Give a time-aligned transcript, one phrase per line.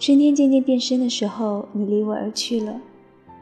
[0.00, 2.80] 春天渐渐变深的时候，你离我而去了，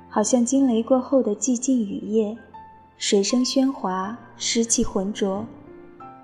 [0.08, 2.36] 好像惊雷过后的寂静雨夜，
[2.96, 5.46] 水声喧哗，湿气浑浊，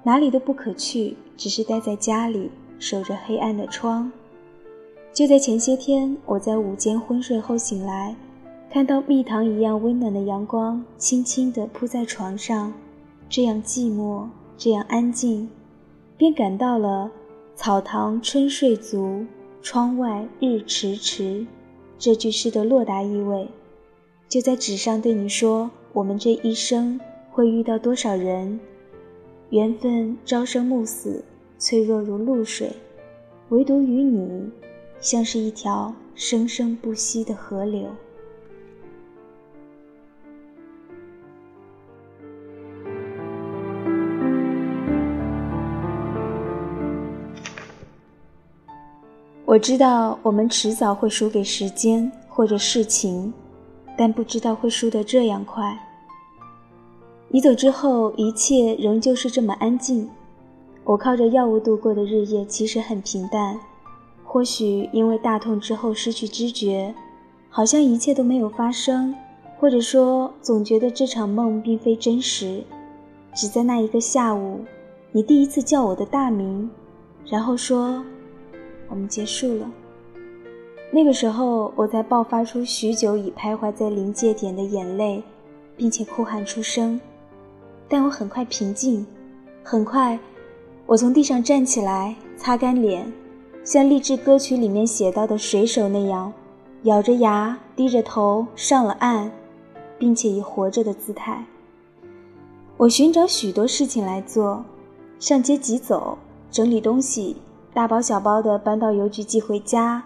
[0.03, 2.51] 哪里都不可去，只是待在家里，
[2.81, 4.11] 守着黑暗的窗。
[5.13, 8.17] 就在前些天，我在午间昏睡后醒来，
[8.69, 12.73] 看到蜜糖一样温暖的阳光轻轻地铺在床上，
[13.29, 14.27] 这样寂寞，
[14.59, 15.49] 这样安静，
[16.17, 17.09] 便感到了
[17.55, 19.25] “草堂春睡足”。
[19.65, 21.47] 窗外日迟迟，
[21.99, 23.49] 这句诗的落达意味，
[24.29, 27.01] 就在纸上对你说：我们这一生
[27.31, 28.61] 会遇到多少人，
[29.49, 31.25] 缘分朝生暮死，
[31.59, 32.71] 脆弱如露水，
[33.49, 34.51] 唯独与你，
[35.01, 37.89] 像是一条生生不息的河流。
[49.55, 53.33] 我知道我们迟早会输给时间或者事情，
[53.97, 55.79] 但不知道会输得这样快。
[57.29, 60.11] 你走之后，一切仍旧是这么安静。
[60.83, 63.57] 我靠着药物度过的日夜其实很平淡，
[64.25, 66.93] 或许因为大痛之后失去知觉，
[67.49, 69.15] 好像一切都没有发生，
[69.61, 72.65] 或者说总觉得这场梦并非真实。
[73.33, 74.65] 只在那一个下午，
[75.13, 76.69] 你第一次叫我的大名，
[77.25, 78.05] 然后说。
[78.95, 79.69] 我们结束了。
[80.93, 85.21] 那个时候，我才爆发出许久已徘徊在临界点的眼泪，
[85.77, 87.01] 并且哭喊出声。
[87.89, 89.05] 但我很快平静，
[89.65, 90.17] 很快，
[90.87, 93.13] 我从地上站起来，擦干脸，
[93.65, 96.33] 像励志歌曲里面写到的水手那样，
[96.85, 99.29] 咬着牙，低着头上了岸，
[99.99, 101.45] 并且以活着的姿态。
[102.77, 104.65] 我寻找许多事情来做，
[105.19, 106.17] 上街急走，
[106.49, 107.35] 整理东西。
[107.75, 110.05] 大包小包的搬到邮局寄回家，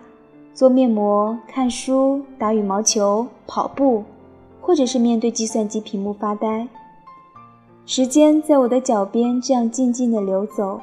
[0.54, 4.04] 做面膜、看书、打羽毛球、跑步，
[4.58, 6.66] 或者是面对计算机屏幕发呆。
[7.84, 10.80] 时间在我的脚边这样静静的流走，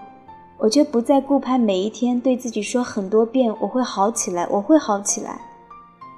[0.59, 5.41] 我却不再顾盼每一天对自己说很多遍“我会好起来，我会好起来”，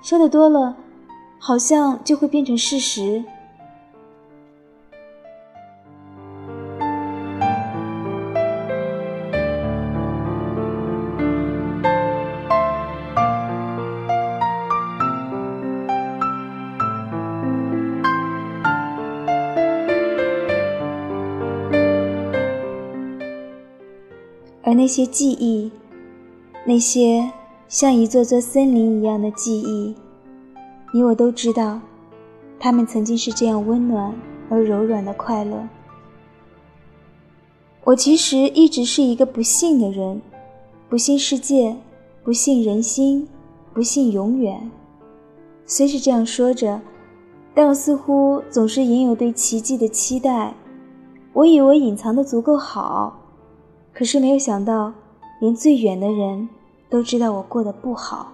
[0.04, 0.76] 说的多了，
[1.40, 3.24] 好像就会变成事实。
[24.68, 25.72] 而那些记忆，
[26.66, 27.32] 那些
[27.70, 29.96] 像一座座森林一样的记忆，
[30.92, 31.80] 你我都知道，
[32.60, 34.14] 他们曾经是这样温暖
[34.50, 35.66] 而柔软的快乐。
[37.86, 40.22] 我其实一直是一个不幸的人，
[40.90, 41.74] 不信世界，
[42.22, 43.26] 不信人心，
[43.74, 44.70] 不信永远。
[45.66, 46.82] 虽是这样说着，
[47.56, 50.54] 但我似乎总是隐有对奇迹的期待。
[51.32, 53.18] 我以为隐藏的足够好。
[53.98, 54.94] 可是没有想到，
[55.40, 56.48] 连最远的人
[56.88, 58.32] 都知道我过得不好。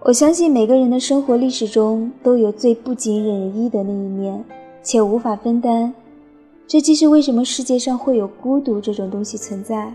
[0.00, 4.44] 我相信每个人的生活历史中都有最不尽人意的那一面，
[4.82, 5.94] 且无法分担。
[6.68, 9.90] 这既是为什么世界上会有孤独这种东西存在。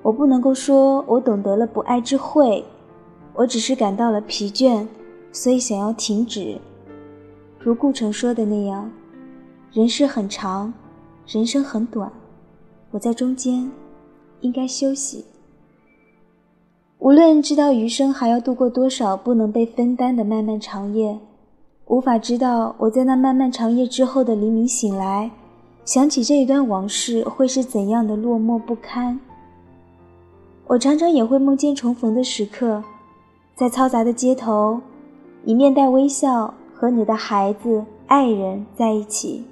[0.00, 2.64] 我不能够说我懂得了不爱之慧，
[3.34, 4.86] 我只是感到了疲倦，
[5.30, 6.58] 所以想要停止。
[7.58, 8.90] 如顾城说的那样，
[9.70, 10.72] 人世很长，
[11.26, 12.10] 人生很短，
[12.90, 13.70] 我在中间，
[14.40, 15.26] 应该休息。
[17.00, 21.18] 无论知道余生还要度过多少不能被分担的漫漫长夜，
[21.88, 25.30] 无法知道我在那漫漫长夜之后的黎明醒来。
[25.86, 29.20] 想起这一段往事，会是怎样的落寞不堪？
[30.66, 32.82] 我常常也会梦见重逢的时刻，
[33.54, 34.80] 在嘈杂的街头，
[35.44, 39.44] 你面带微笑和你的孩子、爱人在一起，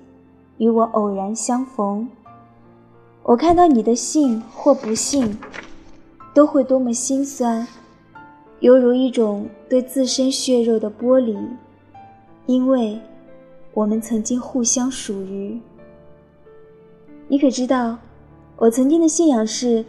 [0.58, 2.08] 与我偶然相逢。
[3.22, 5.38] 我看到你的幸或不幸，
[6.34, 7.64] 都会多么心酸，
[8.58, 11.38] 犹如一种对自身血肉的剥离，
[12.46, 12.98] 因为
[13.72, 15.60] 我们曾经互相属于。
[17.26, 17.96] 你可知道，
[18.56, 19.84] 我曾经的信仰是，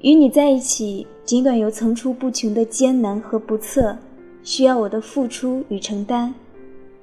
[0.00, 3.96] 与你在一起，尽管有层出不穷的艰难和不测，
[4.42, 6.32] 需要我的付出与承担，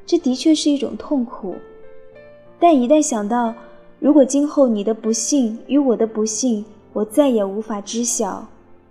[0.06, 1.56] 这的确是一种痛苦。
[2.60, 3.54] 但一旦想到，
[4.00, 6.64] 如果今后你的不幸与我的不幸，
[6.94, 8.48] 我再也无法知晓，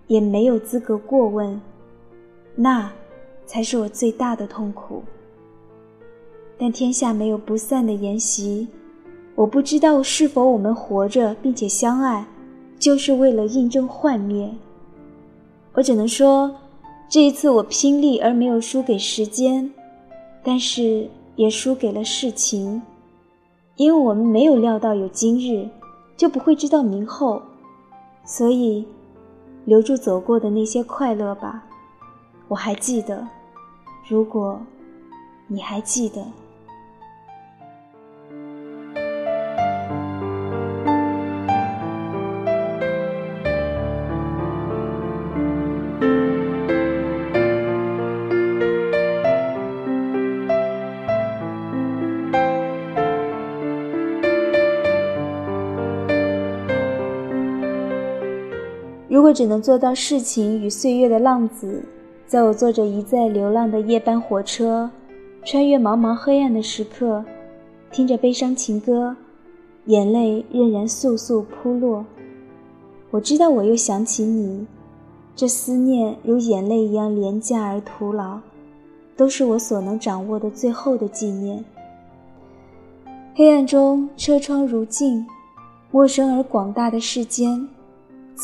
[0.09, 1.59] 也没有资格过问，
[2.55, 2.93] 那
[3.47, 5.03] 才是我最大的痛苦。
[6.59, 8.69] 但天下没有不散的筵席，
[9.35, 12.25] 我不知道是否我们活着并且相爱，
[12.79, 14.53] 就是为了印证幻灭。
[15.73, 16.55] 我只能说，
[17.09, 19.73] 这一次我拼力而没有输给时间，
[20.43, 22.83] 但是也输给了事情，
[23.77, 25.69] 因为我们没有料到有今日，
[26.17, 27.41] 就不会知道明后，
[28.25, 28.85] 所以。
[29.65, 31.63] 留住走过的那些快乐吧，
[32.49, 33.25] 我还记得。
[34.09, 34.61] 如果
[35.47, 36.21] 你还记得。
[59.13, 61.83] 如果只能做到世情与岁月的浪子，
[62.27, 64.91] 在我坐着一再流浪的夜班火车，
[65.45, 67.23] 穿越茫茫黑暗的时刻，
[67.91, 69.15] 听着悲伤情歌，
[69.85, 72.07] 眼泪仍然簌簌扑落。
[73.11, 74.67] 我知道我又想起你，
[75.37, 78.39] 这思念如眼泪一样廉价而徒劳，
[79.15, 81.63] 都是我所能掌握的最后的纪念。
[83.35, 85.27] 黑暗中，车窗如镜，
[85.91, 87.69] 陌生而广大的世间。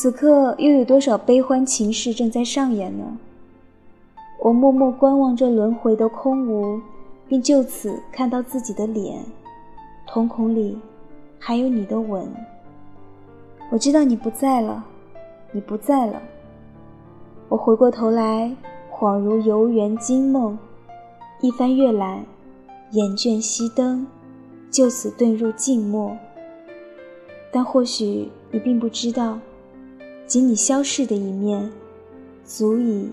[0.01, 3.17] 此刻又有多少悲欢情事正在上演呢？
[4.39, 6.79] 我默默观望着轮回的空无，
[7.27, 9.21] 并就此看到自己的脸，
[10.07, 10.79] 瞳孔里
[11.37, 12.25] 还有你的吻。
[13.69, 14.85] 我知道你不在了，
[15.51, 16.21] 你不在了。
[17.49, 18.55] 我回过头来，
[18.89, 20.57] 恍如游园惊梦，
[21.41, 22.23] 一番阅览，
[22.91, 24.07] 眼倦熄灯，
[24.71, 26.15] 就此遁入静默。
[27.51, 29.37] 但或许你并不知道。
[30.29, 31.71] 仅你消逝的一面，
[32.45, 33.09] 足以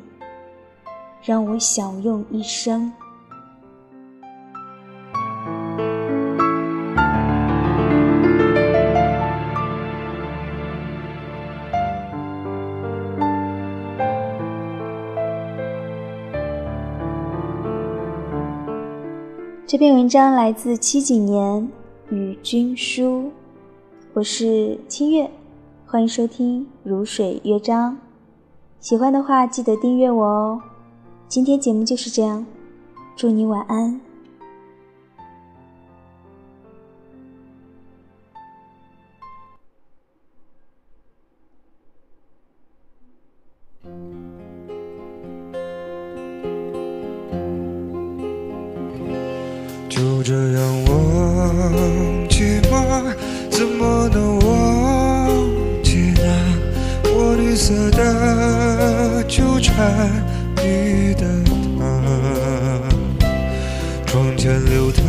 [1.22, 2.92] 让我享用一生。
[19.66, 21.66] 这篇文章来自七几年
[22.10, 23.32] 与君书，
[24.12, 25.30] 我是清月。
[25.88, 27.92] 欢迎收听《如水乐章》，
[28.80, 30.60] 喜欢的话记得订阅我哦。
[31.28, 32.44] 今天节目就是这样，
[33.14, 34.00] 祝你晚安。
[59.76, 59.84] 纠缠
[60.56, 61.26] 你的
[61.78, 61.84] 他，
[64.06, 65.04] 窗前流淌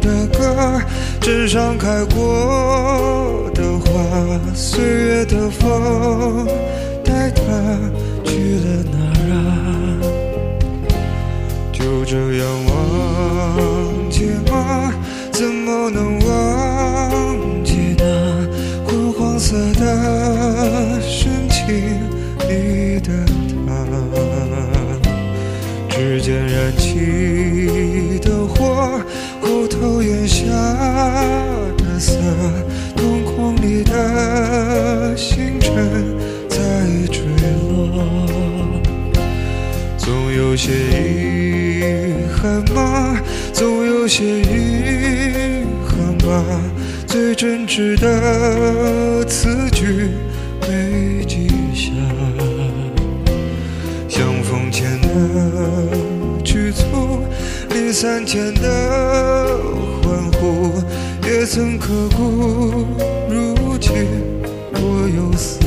[0.00, 0.80] 的歌，
[1.20, 3.90] 枕上开过的花，
[4.54, 6.46] 岁月的风
[7.04, 7.42] 带他
[8.24, 8.98] 去了哪
[9.34, 9.36] 啊？
[11.72, 14.92] 就这样忘记吗？
[15.32, 16.30] 怎么能忘
[40.36, 41.82] 有些遗
[42.36, 43.20] 憾吗？
[43.52, 46.44] 总有些遗憾吗？
[47.06, 50.10] 最真挚的词句
[50.62, 51.90] 没记下，
[54.08, 55.08] 相逢前的。
[57.70, 59.58] 离散前的
[60.02, 60.72] 欢呼，
[61.26, 62.86] 也曾刻骨。
[63.28, 63.92] 如今
[64.72, 65.63] 若有似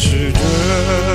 [0.00, 1.09] 值得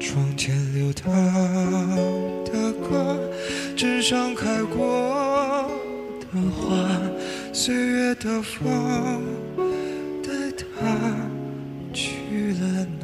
[0.00, 1.12] 窗前流淌
[2.46, 3.30] 的歌，
[3.76, 5.70] 纸上开过
[6.18, 6.88] 的花，
[7.52, 9.22] 岁月的风
[10.22, 10.64] 带它
[11.92, 12.99] 去了。